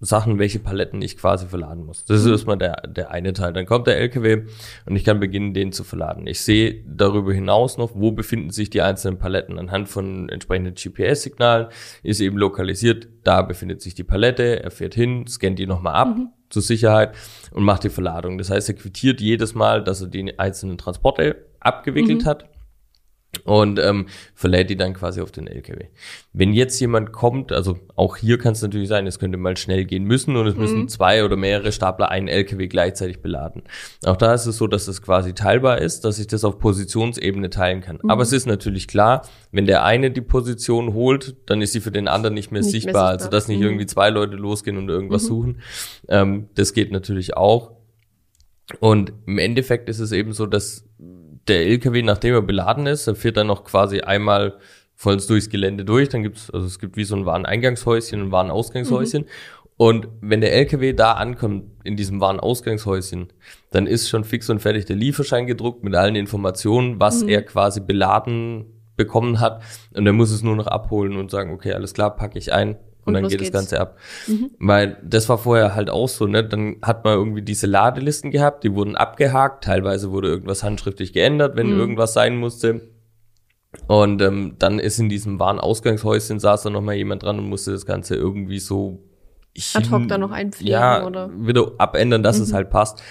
[0.00, 2.04] Sachen, welche Paletten ich quasi verladen muss.
[2.04, 2.32] Das ist mhm.
[2.32, 3.52] erstmal der, der eine Teil.
[3.52, 4.44] Dann kommt der LKW
[4.86, 6.26] und ich kann beginnen, den zu verladen.
[6.28, 9.58] Ich sehe darüber hinaus noch, wo befinden sich die einzelnen Paletten.
[9.58, 11.66] Anhand von entsprechenden GPS-Signalen
[12.04, 16.16] ist eben lokalisiert, da befindet sich die Palette, er fährt hin, scannt die nochmal ab
[16.16, 16.28] mhm.
[16.48, 17.16] zur Sicherheit
[17.50, 18.38] und macht die Verladung.
[18.38, 22.26] Das heißt, er quittiert jedes Mal, dass er die einzelnen Transporte abgewickelt mhm.
[22.26, 22.48] hat.
[23.44, 25.86] Und ähm, verlädt die dann quasi auf den LKW.
[26.32, 29.84] Wenn jetzt jemand kommt, also auch hier kann es natürlich sein, es könnte mal schnell
[29.84, 30.60] gehen müssen und es mhm.
[30.60, 33.64] müssen zwei oder mehrere Stapler einen LKW gleichzeitig beladen.
[34.04, 37.50] Auch da ist es so, dass es quasi teilbar ist, dass ich das auf Positionsebene
[37.50, 37.98] teilen kann.
[38.02, 38.10] Mhm.
[38.10, 41.92] Aber es ist natürlich klar, wenn der eine die Position holt, dann ist sie für
[41.92, 42.92] den anderen nicht mehr, nicht sichtbar.
[42.92, 43.18] mehr sichtbar.
[43.18, 43.66] Also dass nicht mhm.
[43.66, 45.28] irgendwie zwei Leute losgehen und irgendwas mhm.
[45.28, 45.60] suchen.
[46.08, 47.72] Ähm, das geht natürlich auch.
[48.80, 50.87] Und im Endeffekt ist es eben so, dass
[51.48, 54.58] der LKW, nachdem er beladen ist, er fährt dann noch quasi einmal
[54.94, 56.08] vollends durchs Gelände durch.
[56.08, 59.22] Dann gibt's, also es gibt wie so ein Wareneingangshäuschen und ein Warenausgangshäuschen.
[59.22, 59.28] Mhm.
[59.76, 63.32] Und wenn der LKW da ankommt, in diesem Warenausgangshäuschen,
[63.70, 67.28] dann ist schon fix und fertig der Lieferschein gedruckt mit allen Informationen, was mhm.
[67.28, 69.62] er quasi beladen bekommen hat.
[69.94, 72.76] Und er muss es nur noch abholen und sagen, okay, alles klar, packe ich ein,
[73.08, 73.50] und, dann geht geht's.
[73.50, 73.98] das Ganze ab.
[74.26, 74.50] Mhm.
[74.58, 76.44] Weil das war vorher halt auch so, ne?
[76.44, 81.56] Dann hat man irgendwie diese Ladelisten gehabt, die wurden abgehakt, teilweise wurde irgendwas handschriftlich geändert,
[81.56, 81.80] wenn mhm.
[81.80, 82.92] irgendwas sein musste.
[83.86, 87.84] Und ähm, dann ist in diesem Warenausgangshäuschen saß da nochmal jemand dran und musste das
[87.84, 89.04] Ganze irgendwie so
[89.52, 92.44] ich, ad hoc da noch einpflegen ja, oder wieder abändern, dass mhm.
[92.44, 93.02] es halt passt.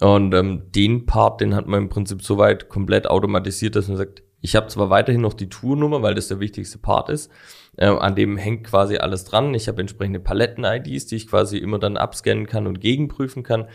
[0.00, 4.22] Und ähm, den Part, den hat man im Prinzip soweit komplett automatisiert, dass man sagt,
[4.40, 7.30] ich habe zwar weiterhin noch die Tournummer, weil das der wichtigste Part ist,
[7.76, 9.54] äh, an dem hängt quasi alles dran.
[9.54, 13.66] Ich habe entsprechende Paletten-IDs, die ich quasi immer dann abscannen kann und gegenprüfen kann.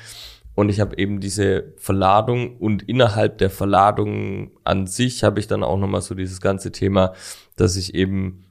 [0.56, 5.64] Und ich habe eben diese Verladung und innerhalb der Verladung an sich habe ich dann
[5.64, 7.14] auch nochmal so dieses ganze Thema,
[7.56, 8.46] dass ich eben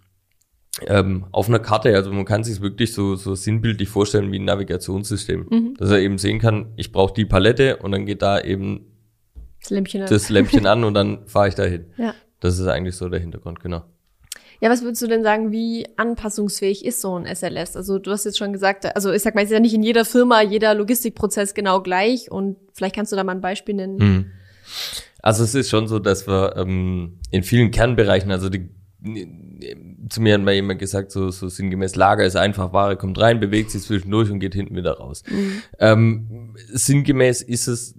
[0.87, 4.44] ähm, auf einer Karte, also man kann sich wirklich so, so sinnbildlich vorstellen wie ein
[4.44, 5.74] Navigationssystem, mhm.
[5.78, 8.87] dass er eben sehen kann, ich brauche die Palette und dann geht da eben
[9.61, 11.87] das Lämpchen an, das Lämpchen an und dann fahre ich dahin.
[11.96, 12.14] Ja.
[12.40, 13.82] Das ist eigentlich so der Hintergrund, genau.
[14.61, 17.77] Ja, was würdest du denn sagen, wie anpassungsfähig ist so ein SLS?
[17.77, 19.83] Also du hast jetzt schon gesagt, also ich sag mal, es ist ja nicht in
[19.83, 23.97] jeder Firma, jeder Logistikprozess genau gleich und vielleicht kannst du da mal ein Beispiel nennen.
[23.97, 24.27] Mhm.
[25.23, 28.71] Also es ist schon so, dass wir ähm, in vielen Kernbereichen, also die,
[30.09, 33.40] zu mir hat mal jemand gesagt, so, so sinngemäß, Lager ist einfach, Ware kommt rein,
[33.40, 35.23] bewegt sich zwischendurch und geht hinten wieder raus.
[35.29, 35.62] Mhm.
[35.79, 37.95] Ähm, sinngemäß ist es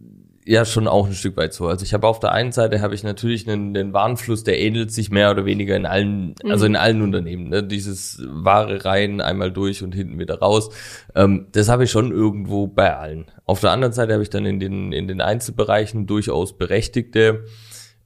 [0.48, 1.68] ja schon auch ein Stück weit so.
[1.68, 4.92] Also ich habe auf der einen Seite habe ich natürlich einen, einen Warenfluss, der ähnelt
[4.92, 6.52] sich mehr oder weniger in allen, mhm.
[6.52, 7.50] also in allen Unternehmen.
[7.50, 7.64] Ne?
[7.64, 10.70] Dieses Ware rein, einmal durch und hinten wieder raus.
[11.16, 13.26] Ähm, das habe ich schon irgendwo bei allen.
[13.46, 17.46] Auf der anderen Seite habe ich dann in den in den Einzelbereichen durchaus berechtigte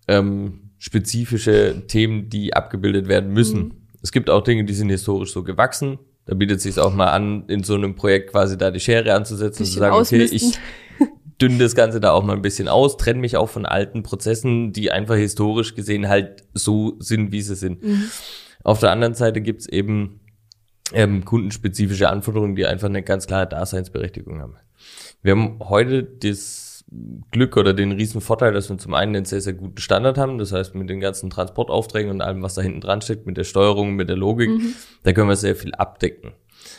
[0.08, 3.60] ähm, spezifische Themen, die abgebildet werden müssen.
[3.60, 3.72] Mhm.
[4.02, 6.00] Es gibt auch Dinge, die sind historisch so gewachsen.
[6.26, 9.14] Da bietet es sich auch mal an, in so einem Projekt quasi da die Schere
[9.14, 10.58] anzusetzen und zu sagen, okay, ich
[11.42, 14.74] dünne das Ganze da auch mal ein bisschen aus, trenne mich auch von alten Prozessen,
[14.74, 17.84] die einfach historisch gesehen halt so sind, wie sie sind.
[17.84, 18.04] Mhm.
[18.64, 20.20] Auf der anderen Seite gibt's eben
[20.94, 24.56] ähm, kundenspezifische Anforderungen, die einfach eine ganz klare Daseinsberechtigung haben.
[25.24, 26.84] Wir haben heute das
[27.32, 30.38] Glück oder den riesen Vorteil, dass wir zum einen einen sehr, sehr guten Standard haben.
[30.38, 33.46] Das heißt, mit den ganzen Transportaufträgen und allem, was da hinten dran steckt, mit der
[33.46, 34.74] Steuerung, mit der Logik, mhm.
[35.04, 36.34] da können wir sehr viel abdecken.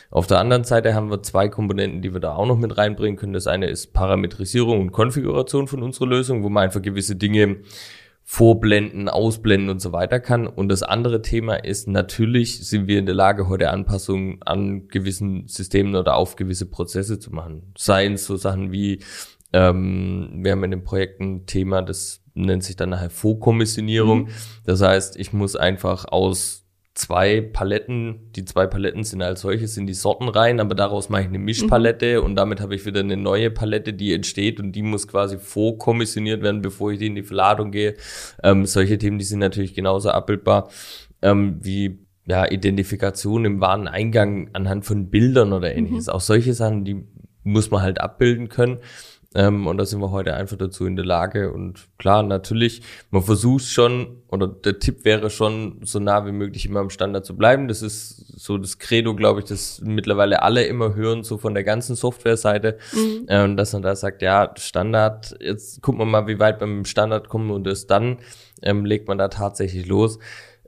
[0.09, 3.17] Auf der anderen Seite haben wir zwei Komponenten, die wir da auch noch mit reinbringen
[3.17, 3.33] können.
[3.33, 7.57] Das eine ist Parametrisierung und Konfiguration von unserer Lösung, wo man einfach gewisse Dinge
[8.25, 10.47] vorblenden, ausblenden und so weiter kann.
[10.47, 15.47] Und das andere Thema ist, natürlich sind wir in der Lage, heute Anpassungen an gewissen
[15.47, 17.73] Systemen oder auf gewisse Prozesse zu machen.
[17.77, 19.03] Seien es so Sachen wie,
[19.51, 24.23] ähm, wir haben in dem Projekt ein Thema, das nennt sich dann nachher Vorkommissionierung.
[24.23, 24.29] Mhm.
[24.65, 26.62] Das heißt, ich muss einfach aus
[26.95, 31.23] zwei Paletten, die zwei Paletten sind als solches sind die Sorten rein, aber daraus mache
[31.23, 32.25] ich eine Mischpalette mhm.
[32.25, 36.43] und damit habe ich wieder eine neue Palette, die entsteht und die muss quasi vorkommissioniert
[36.43, 37.95] werden, bevor ich die in die Verladung gehe.
[38.43, 40.69] Ähm, solche Themen, die sind natürlich genauso abbildbar
[41.23, 46.07] ähm, wie ja, Identifikation im Wareneingang anhand von Bildern oder ähnliches.
[46.07, 46.13] Mhm.
[46.13, 47.03] Auch solche Sachen, die
[47.43, 48.77] muss man halt abbilden können.
[49.35, 51.51] Ähm, und da sind wir heute einfach dazu in der Lage.
[51.51, 56.65] Und klar, natürlich, man versucht schon, oder der Tipp wäre schon, so nah wie möglich
[56.65, 57.67] immer am Standard zu bleiben.
[57.67, 61.63] Das ist so das Credo, glaube ich, das mittlerweile alle immer hören, so von der
[61.63, 62.77] ganzen Software-Seite.
[62.93, 63.25] Mhm.
[63.27, 66.77] Ähm, dass man da sagt, ja, Standard, jetzt gucken wir mal, wie weit wir mit
[66.77, 68.17] dem Standard kommen und das dann
[68.61, 70.19] ähm, legt man da tatsächlich los.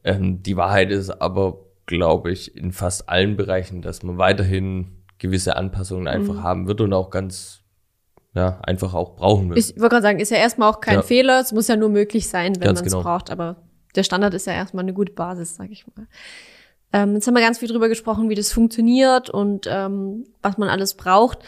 [0.04, 5.56] Ähm, die Wahrheit ist aber, glaube ich, in fast allen Bereichen, dass man weiterhin gewisse
[5.56, 6.44] Anpassungen einfach mhm.
[6.44, 7.65] haben wird und auch ganz
[8.36, 9.58] ja, einfach auch brauchen will.
[9.58, 11.02] Ich wollte gerade sagen, ist ja erstmal auch kein ja.
[11.02, 11.40] Fehler.
[11.40, 13.02] Es muss ja nur möglich sein, wenn man es genau.
[13.02, 13.32] braucht.
[13.32, 13.56] Aber
[13.96, 16.06] der Standard ist ja erstmal eine gute Basis, sag ich mal.
[16.92, 20.68] Ähm, jetzt haben wir ganz viel drüber gesprochen, wie das funktioniert und ähm, was man
[20.68, 21.40] alles braucht.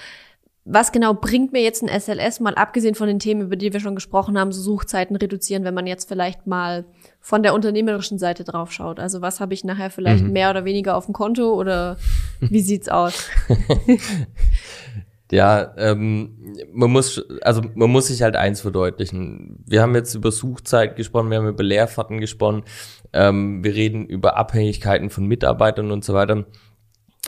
[0.64, 3.80] Was genau bringt mir jetzt ein SLS, mal abgesehen von den Themen, über die wir
[3.80, 6.86] schon gesprochen haben, so Suchzeiten reduzieren, wenn man jetzt vielleicht mal
[7.22, 9.00] von der unternehmerischen Seite drauf schaut?
[9.00, 10.34] Also was habe ich nachher vielleicht mhm.
[10.34, 11.98] mehr oder weniger auf dem Konto oder
[12.40, 13.30] wie sieht's aus?
[15.32, 19.64] Ja, ähm, man muss, also man muss sich halt eins verdeutlichen.
[19.66, 22.64] Wir haben jetzt über Suchzeit gesprochen, wir haben über Leerfahrten gesprochen,
[23.12, 26.46] ähm, wir reden über Abhängigkeiten von Mitarbeitern und so weiter.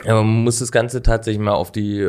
[0.04, 2.08] Aber man muss das Ganze tatsächlich mal auf die,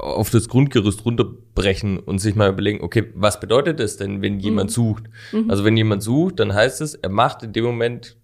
[0.00, 4.70] auf das Grundgerüst runterbrechen und sich mal überlegen, okay, was bedeutet das denn, wenn jemand
[4.70, 4.74] mhm.
[4.74, 5.04] sucht?
[5.30, 5.48] Mhm.
[5.48, 8.16] Also wenn jemand sucht, dann heißt es, er macht in dem Moment,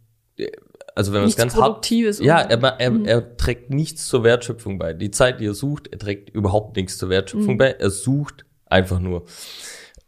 [0.98, 3.04] also wenn man es ganz hart, ja, er, er, mhm.
[3.04, 4.94] er trägt nichts zur Wertschöpfung bei.
[4.94, 7.58] Die Zeit, die er sucht, er trägt überhaupt nichts zur Wertschöpfung mhm.
[7.58, 7.70] bei.
[7.70, 9.24] Er sucht einfach nur.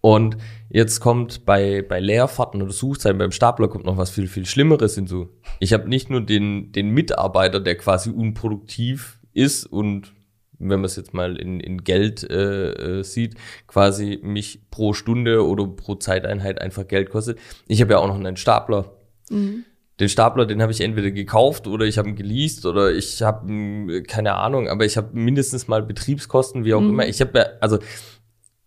[0.01, 0.37] Und
[0.69, 4.97] jetzt kommt bei, bei Leerfahrten oder Suchzeiten beim Stapler kommt noch was viel, viel Schlimmeres
[4.97, 5.29] hinzu.
[5.61, 10.13] Ich habe nicht nur den, den Mitarbeiter, der quasi unproduktiv ist und
[10.59, 13.37] wenn man es jetzt mal in, in Geld äh, äh, sieht,
[13.69, 17.39] quasi mich pro Stunde oder pro Zeiteinheit einfach Geld kostet.
[17.69, 18.97] Ich habe ja auch noch einen Stapler.
[19.31, 19.67] Mhm.
[20.01, 24.03] Den Stapler, den habe ich entweder gekauft oder ich habe ihn geleast oder ich habe
[24.09, 26.91] keine Ahnung, aber ich habe mindestens mal Betriebskosten, wie auch mhm.
[26.91, 27.07] immer.
[27.07, 27.79] Ich habe ja, also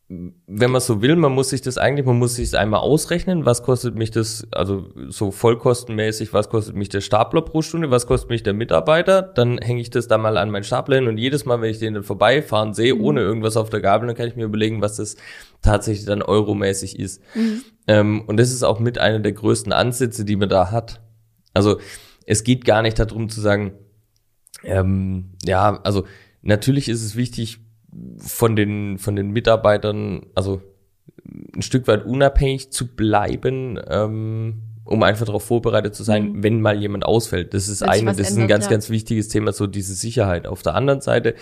[0.10, 3.46] wenn man so will, man muss sich das eigentlich, man muss sich das einmal ausrechnen,
[3.46, 8.06] was kostet mich das, also so vollkostenmäßig, was kostet mich der Stapler pro Stunde, was
[8.06, 11.18] kostet mich der Mitarbeiter, dann hänge ich das da mal an meinen Stapler hin und
[11.18, 13.02] jedes Mal, wenn ich den dann vorbeifahren sehe, mhm.
[13.02, 15.16] ohne irgendwas auf der Gabel, dann kann ich mir überlegen, was das
[15.62, 17.22] tatsächlich dann euromäßig ist.
[17.34, 17.64] Mhm.
[17.88, 21.02] Ähm, und das ist auch mit einer der größten Ansätze, die man da hat.
[21.54, 21.80] Also
[22.26, 23.74] es geht gar nicht darum zu sagen,
[24.64, 26.06] ähm, ja, also
[26.42, 27.60] natürlich ist es wichtig,
[28.18, 30.62] von den, von den Mitarbeitern, also
[31.56, 36.44] ein Stück weit unabhängig zu bleiben, ähm, um einfach darauf vorbereitet zu sein, mhm.
[36.44, 37.54] wenn mal jemand ausfällt.
[37.54, 38.72] Das ist eine, das ist ein ganz, ja.
[38.72, 40.48] ganz wichtiges Thema, so diese Sicherheit.
[40.48, 41.36] Auf der anderen Seite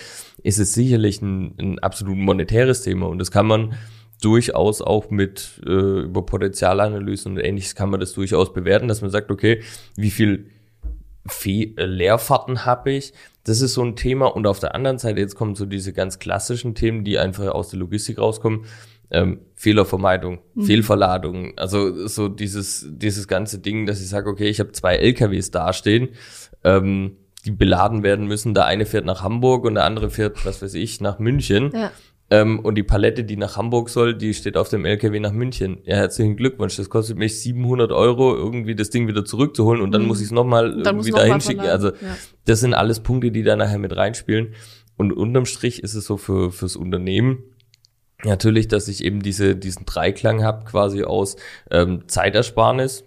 [0.43, 3.73] ist es sicherlich ein, ein absolut monetäres Thema und das kann man
[4.21, 9.11] durchaus auch mit äh, über Potenzialanalysen und ähnliches kann man das durchaus bewerten, dass man
[9.11, 9.61] sagt, okay,
[9.97, 10.51] wie viel
[11.25, 14.27] Fe äh, Leerfahrten habe ich, das ist so ein Thema.
[14.27, 17.69] Und auf der anderen Seite, jetzt kommen so diese ganz klassischen Themen, die einfach aus
[17.69, 18.65] der Logistik rauskommen.
[19.13, 20.63] Ähm, Fehlervermeidung, mhm.
[20.63, 25.51] Fehlverladung, also so dieses, dieses ganze Ding, dass ich sage, okay, ich habe zwei LKWs
[25.51, 26.09] dastehen,
[26.63, 28.53] ähm, die beladen werden müssen.
[28.53, 31.71] Der eine fährt nach Hamburg und der andere fährt, was weiß ich, nach München.
[31.73, 31.91] Ja.
[32.31, 35.79] Ähm, und die Palette, die nach Hamburg soll, die steht auf dem LKW nach München.
[35.83, 36.77] Ja, herzlichen Glückwunsch.
[36.77, 40.07] Das kostet mich 700 Euro, irgendwie das Ding wieder zurückzuholen und dann mhm.
[40.07, 41.67] muss ich es nochmal irgendwie dahin schicken.
[41.67, 42.17] Also ja.
[42.45, 44.53] das sind alles Punkte, die da nachher mit reinspielen.
[44.95, 47.43] Und unterm Strich ist es so für fürs Unternehmen
[48.23, 51.35] natürlich, dass ich eben diese diesen Dreiklang habe, quasi aus
[51.69, 53.03] ähm, Zeitersparnis,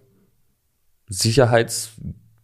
[1.07, 1.93] Sicherheits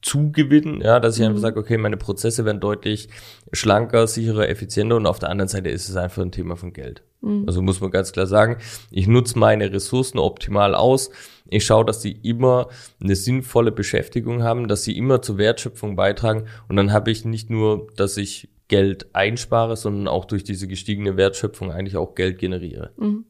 [0.02, 1.42] zugewinnen, ja, dass ich einfach mhm.
[1.42, 3.08] sage, okay, meine Prozesse werden deutlich
[3.52, 7.02] schlanker, sicherer, effizienter und auf der anderen Seite ist es einfach ein Thema von Geld.
[7.20, 7.44] Mhm.
[7.46, 8.56] Also muss man ganz klar sagen,
[8.90, 11.10] ich nutze meine Ressourcen optimal aus.
[11.48, 12.68] Ich schaue, dass die immer
[13.02, 17.50] eine sinnvolle Beschäftigung haben, dass sie immer zur Wertschöpfung beitragen und dann habe ich nicht
[17.50, 22.92] nur, dass ich Geld einspare, sondern auch durch diese gestiegene Wertschöpfung eigentlich auch Geld generiere.
[22.96, 23.24] Mhm.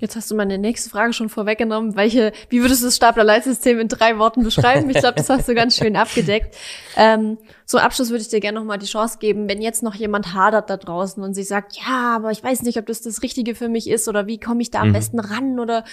[0.00, 1.96] Jetzt hast du meine nächste Frage schon vorweggenommen.
[1.96, 4.90] Welche, wie würdest du das Staplerleitsystem in drei Worten beschreiben?
[4.90, 6.56] Ich glaube, das hast du ganz schön abgedeckt.
[6.96, 10.34] Ähm, zum Abschluss würde ich dir gerne nochmal die Chance geben, wenn jetzt noch jemand
[10.34, 13.54] hadert da draußen und sich sagt, ja, aber ich weiß nicht, ob das das Richtige
[13.54, 14.92] für mich ist oder wie komme ich da am mhm.
[14.94, 15.84] besten ran oder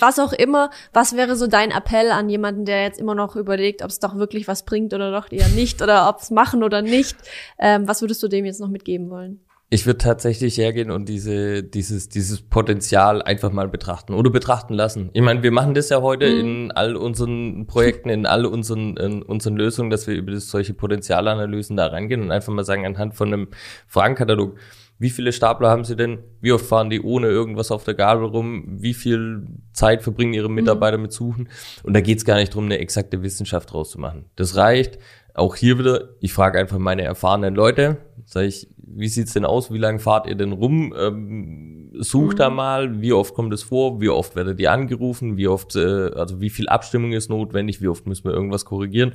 [0.00, 0.70] was auch immer.
[0.92, 4.16] Was wäre so dein Appell an jemanden, der jetzt immer noch überlegt, ob es doch
[4.16, 7.16] wirklich was bringt oder doch eher nicht oder ob es machen oder nicht?
[7.58, 9.40] Ähm, was würdest du dem jetzt noch mitgeben wollen?
[9.68, 15.10] Ich würde tatsächlich hergehen und diese, dieses, dieses Potenzial einfach mal betrachten oder betrachten lassen.
[15.12, 16.40] Ich meine, wir machen das ja heute mhm.
[16.40, 20.72] in all unseren Projekten, in all unseren, in unseren Lösungen, dass wir über das, solche
[20.72, 23.48] Potenzialanalysen da reingehen und einfach mal sagen, anhand von einem
[23.88, 24.56] Fragenkatalog,
[24.98, 26.20] wie viele Stapler haben Sie denn?
[26.40, 28.64] Wie oft fahren die ohne irgendwas auf der Gabel rum?
[28.80, 31.02] Wie viel Zeit verbringen Ihre Mitarbeiter mhm.
[31.02, 31.48] mit Suchen?
[31.82, 34.26] Und da geht es gar nicht darum, eine exakte Wissenschaft rauszumachen.
[34.36, 34.98] Das reicht.
[35.36, 39.70] Auch hier wieder, ich frage einfach meine erfahrenen Leute, sage ich, wie sieht's denn aus?
[39.70, 40.94] Wie lange fahrt ihr denn rum?
[40.98, 42.38] Ähm, sucht mhm.
[42.38, 44.00] da mal, wie oft kommt es vor?
[44.00, 45.36] Wie oft werdet ihr angerufen?
[45.36, 47.82] Wie oft, äh, also wie viel Abstimmung ist notwendig?
[47.82, 49.12] Wie oft müssen wir irgendwas korrigieren?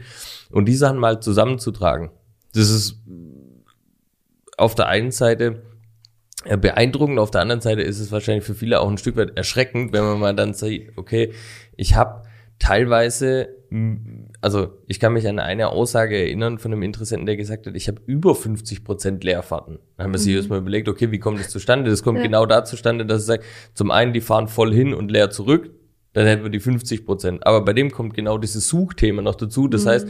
[0.52, 2.12] Und die Sachen mal zusammenzutragen.
[2.54, 3.02] Das ist
[4.58, 5.64] auf der einen Seite
[6.46, 9.36] äh, beeindruckend, auf der anderen Seite ist es wahrscheinlich für viele auch ein Stück weit
[9.36, 11.34] erschreckend, wenn man mal dann sagt, okay,
[11.78, 12.24] ich habe
[12.60, 13.50] teilweise,
[14.42, 17.88] also ich kann mich an eine Aussage erinnern von einem Interessenten, der gesagt hat, ich
[17.88, 19.78] habe über 50 Prozent Leerfahrten.
[19.96, 20.38] Dann haben wir sich mhm.
[20.38, 21.92] erstmal überlegt, okay, wie kommt das zustande?
[21.92, 22.26] Das kommt ja.
[22.26, 25.70] genau da zustande, dass es sagt, zum einen, die fahren voll hin und leer zurück,
[26.14, 27.46] dann hätten wir die 50 Prozent.
[27.46, 29.68] Aber bei dem kommt genau dieses Suchthema noch dazu.
[29.68, 29.90] Das mhm.
[29.90, 30.08] heißt,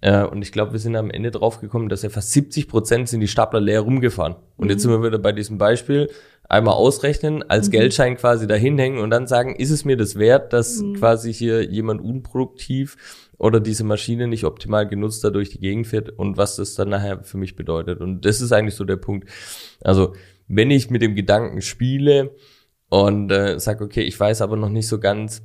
[0.00, 3.08] äh, und ich glaube, wir sind am Ende drauf gekommen, dass ja fast 70 Prozent
[3.08, 4.36] sind die Stapler leer rumgefahren.
[4.56, 4.70] Und mhm.
[4.70, 6.08] jetzt sind wir wieder bei diesem Beispiel,
[6.52, 7.72] einmal ausrechnen, als mhm.
[7.72, 10.96] Geldschein quasi dahin hängen und dann sagen, ist es mir das wert, dass mhm.
[10.96, 16.36] quasi hier jemand unproduktiv oder diese Maschine nicht optimal genutzt dadurch die Gegend fährt und
[16.36, 18.00] was das dann nachher für mich bedeutet.
[18.00, 19.30] Und das ist eigentlich so der Punkt.
[19.80, 20.14] Also
[20.46, 22.36] wenn ich mit dem Gedanken spiele
[22.90, 25.42] und äh, sage, okay, ich weiß aber noch nicht so ganz,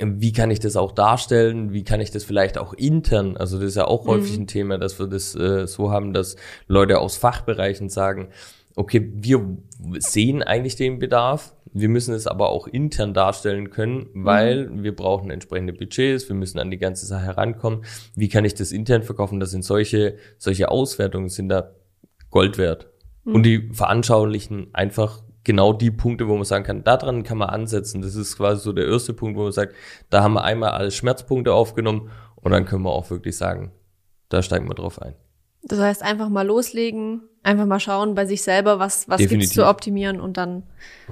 [0.00, 1.72] wie kann ich das auch darstellen?
[1.72, 3.36] Wie kann ich das vielleicht auch intern?
[3.36, 4.42] Also das ist ja auch häufig mhm.
[4.42, 6.34] ein Thema, dass wir das äh, so haben, dass
[6.66, 8.30] Leute aus Fachbereichen sagen,
[8.76, 9.58] okay, wir
[9.98, 14.82] sehen eigentlich den Bedarf, wir müssen es aber auch intern darstellen können, weil mhm.
[14.82, 17.84] wir brauchen entsprechende Budgets, wir müssen an die ganze Sache herankommen.
[18.16, 19.38] Wie kann ich das intern verkaufen?
[19.38, 21.70] Das sind solche, solche Auswertungen sind da
[22.30, 22.88] Gold wert.
[23.24, 23.34] Mhm.
[23.34, 28.02] Und die veranschaulichen einfach genau die Punkte, wo man sagen kann, daran kann man ansetzen.
[28.02, 29.74] Das ist quasi so der erste Punkt, wo man sagt,
[30.10, 33.72] da haben wir einmal alle Schmerzpunkte aufgenommen und dann können wir auch wirklich sagen,
[34.28, 35.14] da steigen wir drauf ein.
[35.62, 39.66] Das heißt, einfach mal loslegen, einfach mal schauen bei sich selber, was, was gibt's zu
[39.66, 40.62] optimieren und dann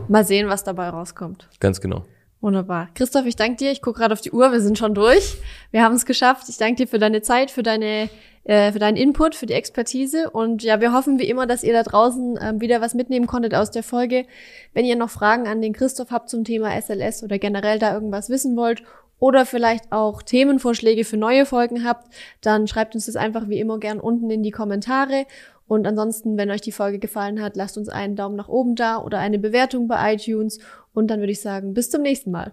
[0.08, 1.48] mal sehen, was dabei rauskommt.
[1.61, 2.04] Ganz genau.
[2.40, 2.88] Wunderbar.
[2.94, 3.72] Christoph, ich danke dir.
[3.72, 4.52] Ich gucke gerade auf die Uhr.
[4.52, 5.38] Wir sind schon durch.
[5.72, 6.48] Wir haben es geschafft.
[6.48, 8.08] Ich danke dir für deine Zeit, für deine,
[8.44, 10.30] äh, für deinen Input, für die Expertise.
[10.30, 13.54] Und ja, wir hoffen wie immer, dass ihr da draußen ähm, wieder was mitnehmen konntet
[13.54, 14.24] aus der Folge.
[14.72, 18.30] Wenn ihr noch Fragen an den Christoph habt zum Thema SLS oder generell da irgendwas
[18.30, 18.84] wissen wollt
[19.18, 23.78] oder vielleicht auch Themenvorschläge für neue Folgen habt, dann schreibt uns das einfach wie immer
[23.78, 25.26] gern unten in die Kommentare.
[25.66, 29.02] Und ansonsten, wenn euch die Folge gefallen hat, lasst uns einen Daumen nach oben da
[29.02, 30.59] oder eine Bewertung bei iTunes.
[30.94, 32.52] Und dann würde ich sagen, bis zum nächsten Mal.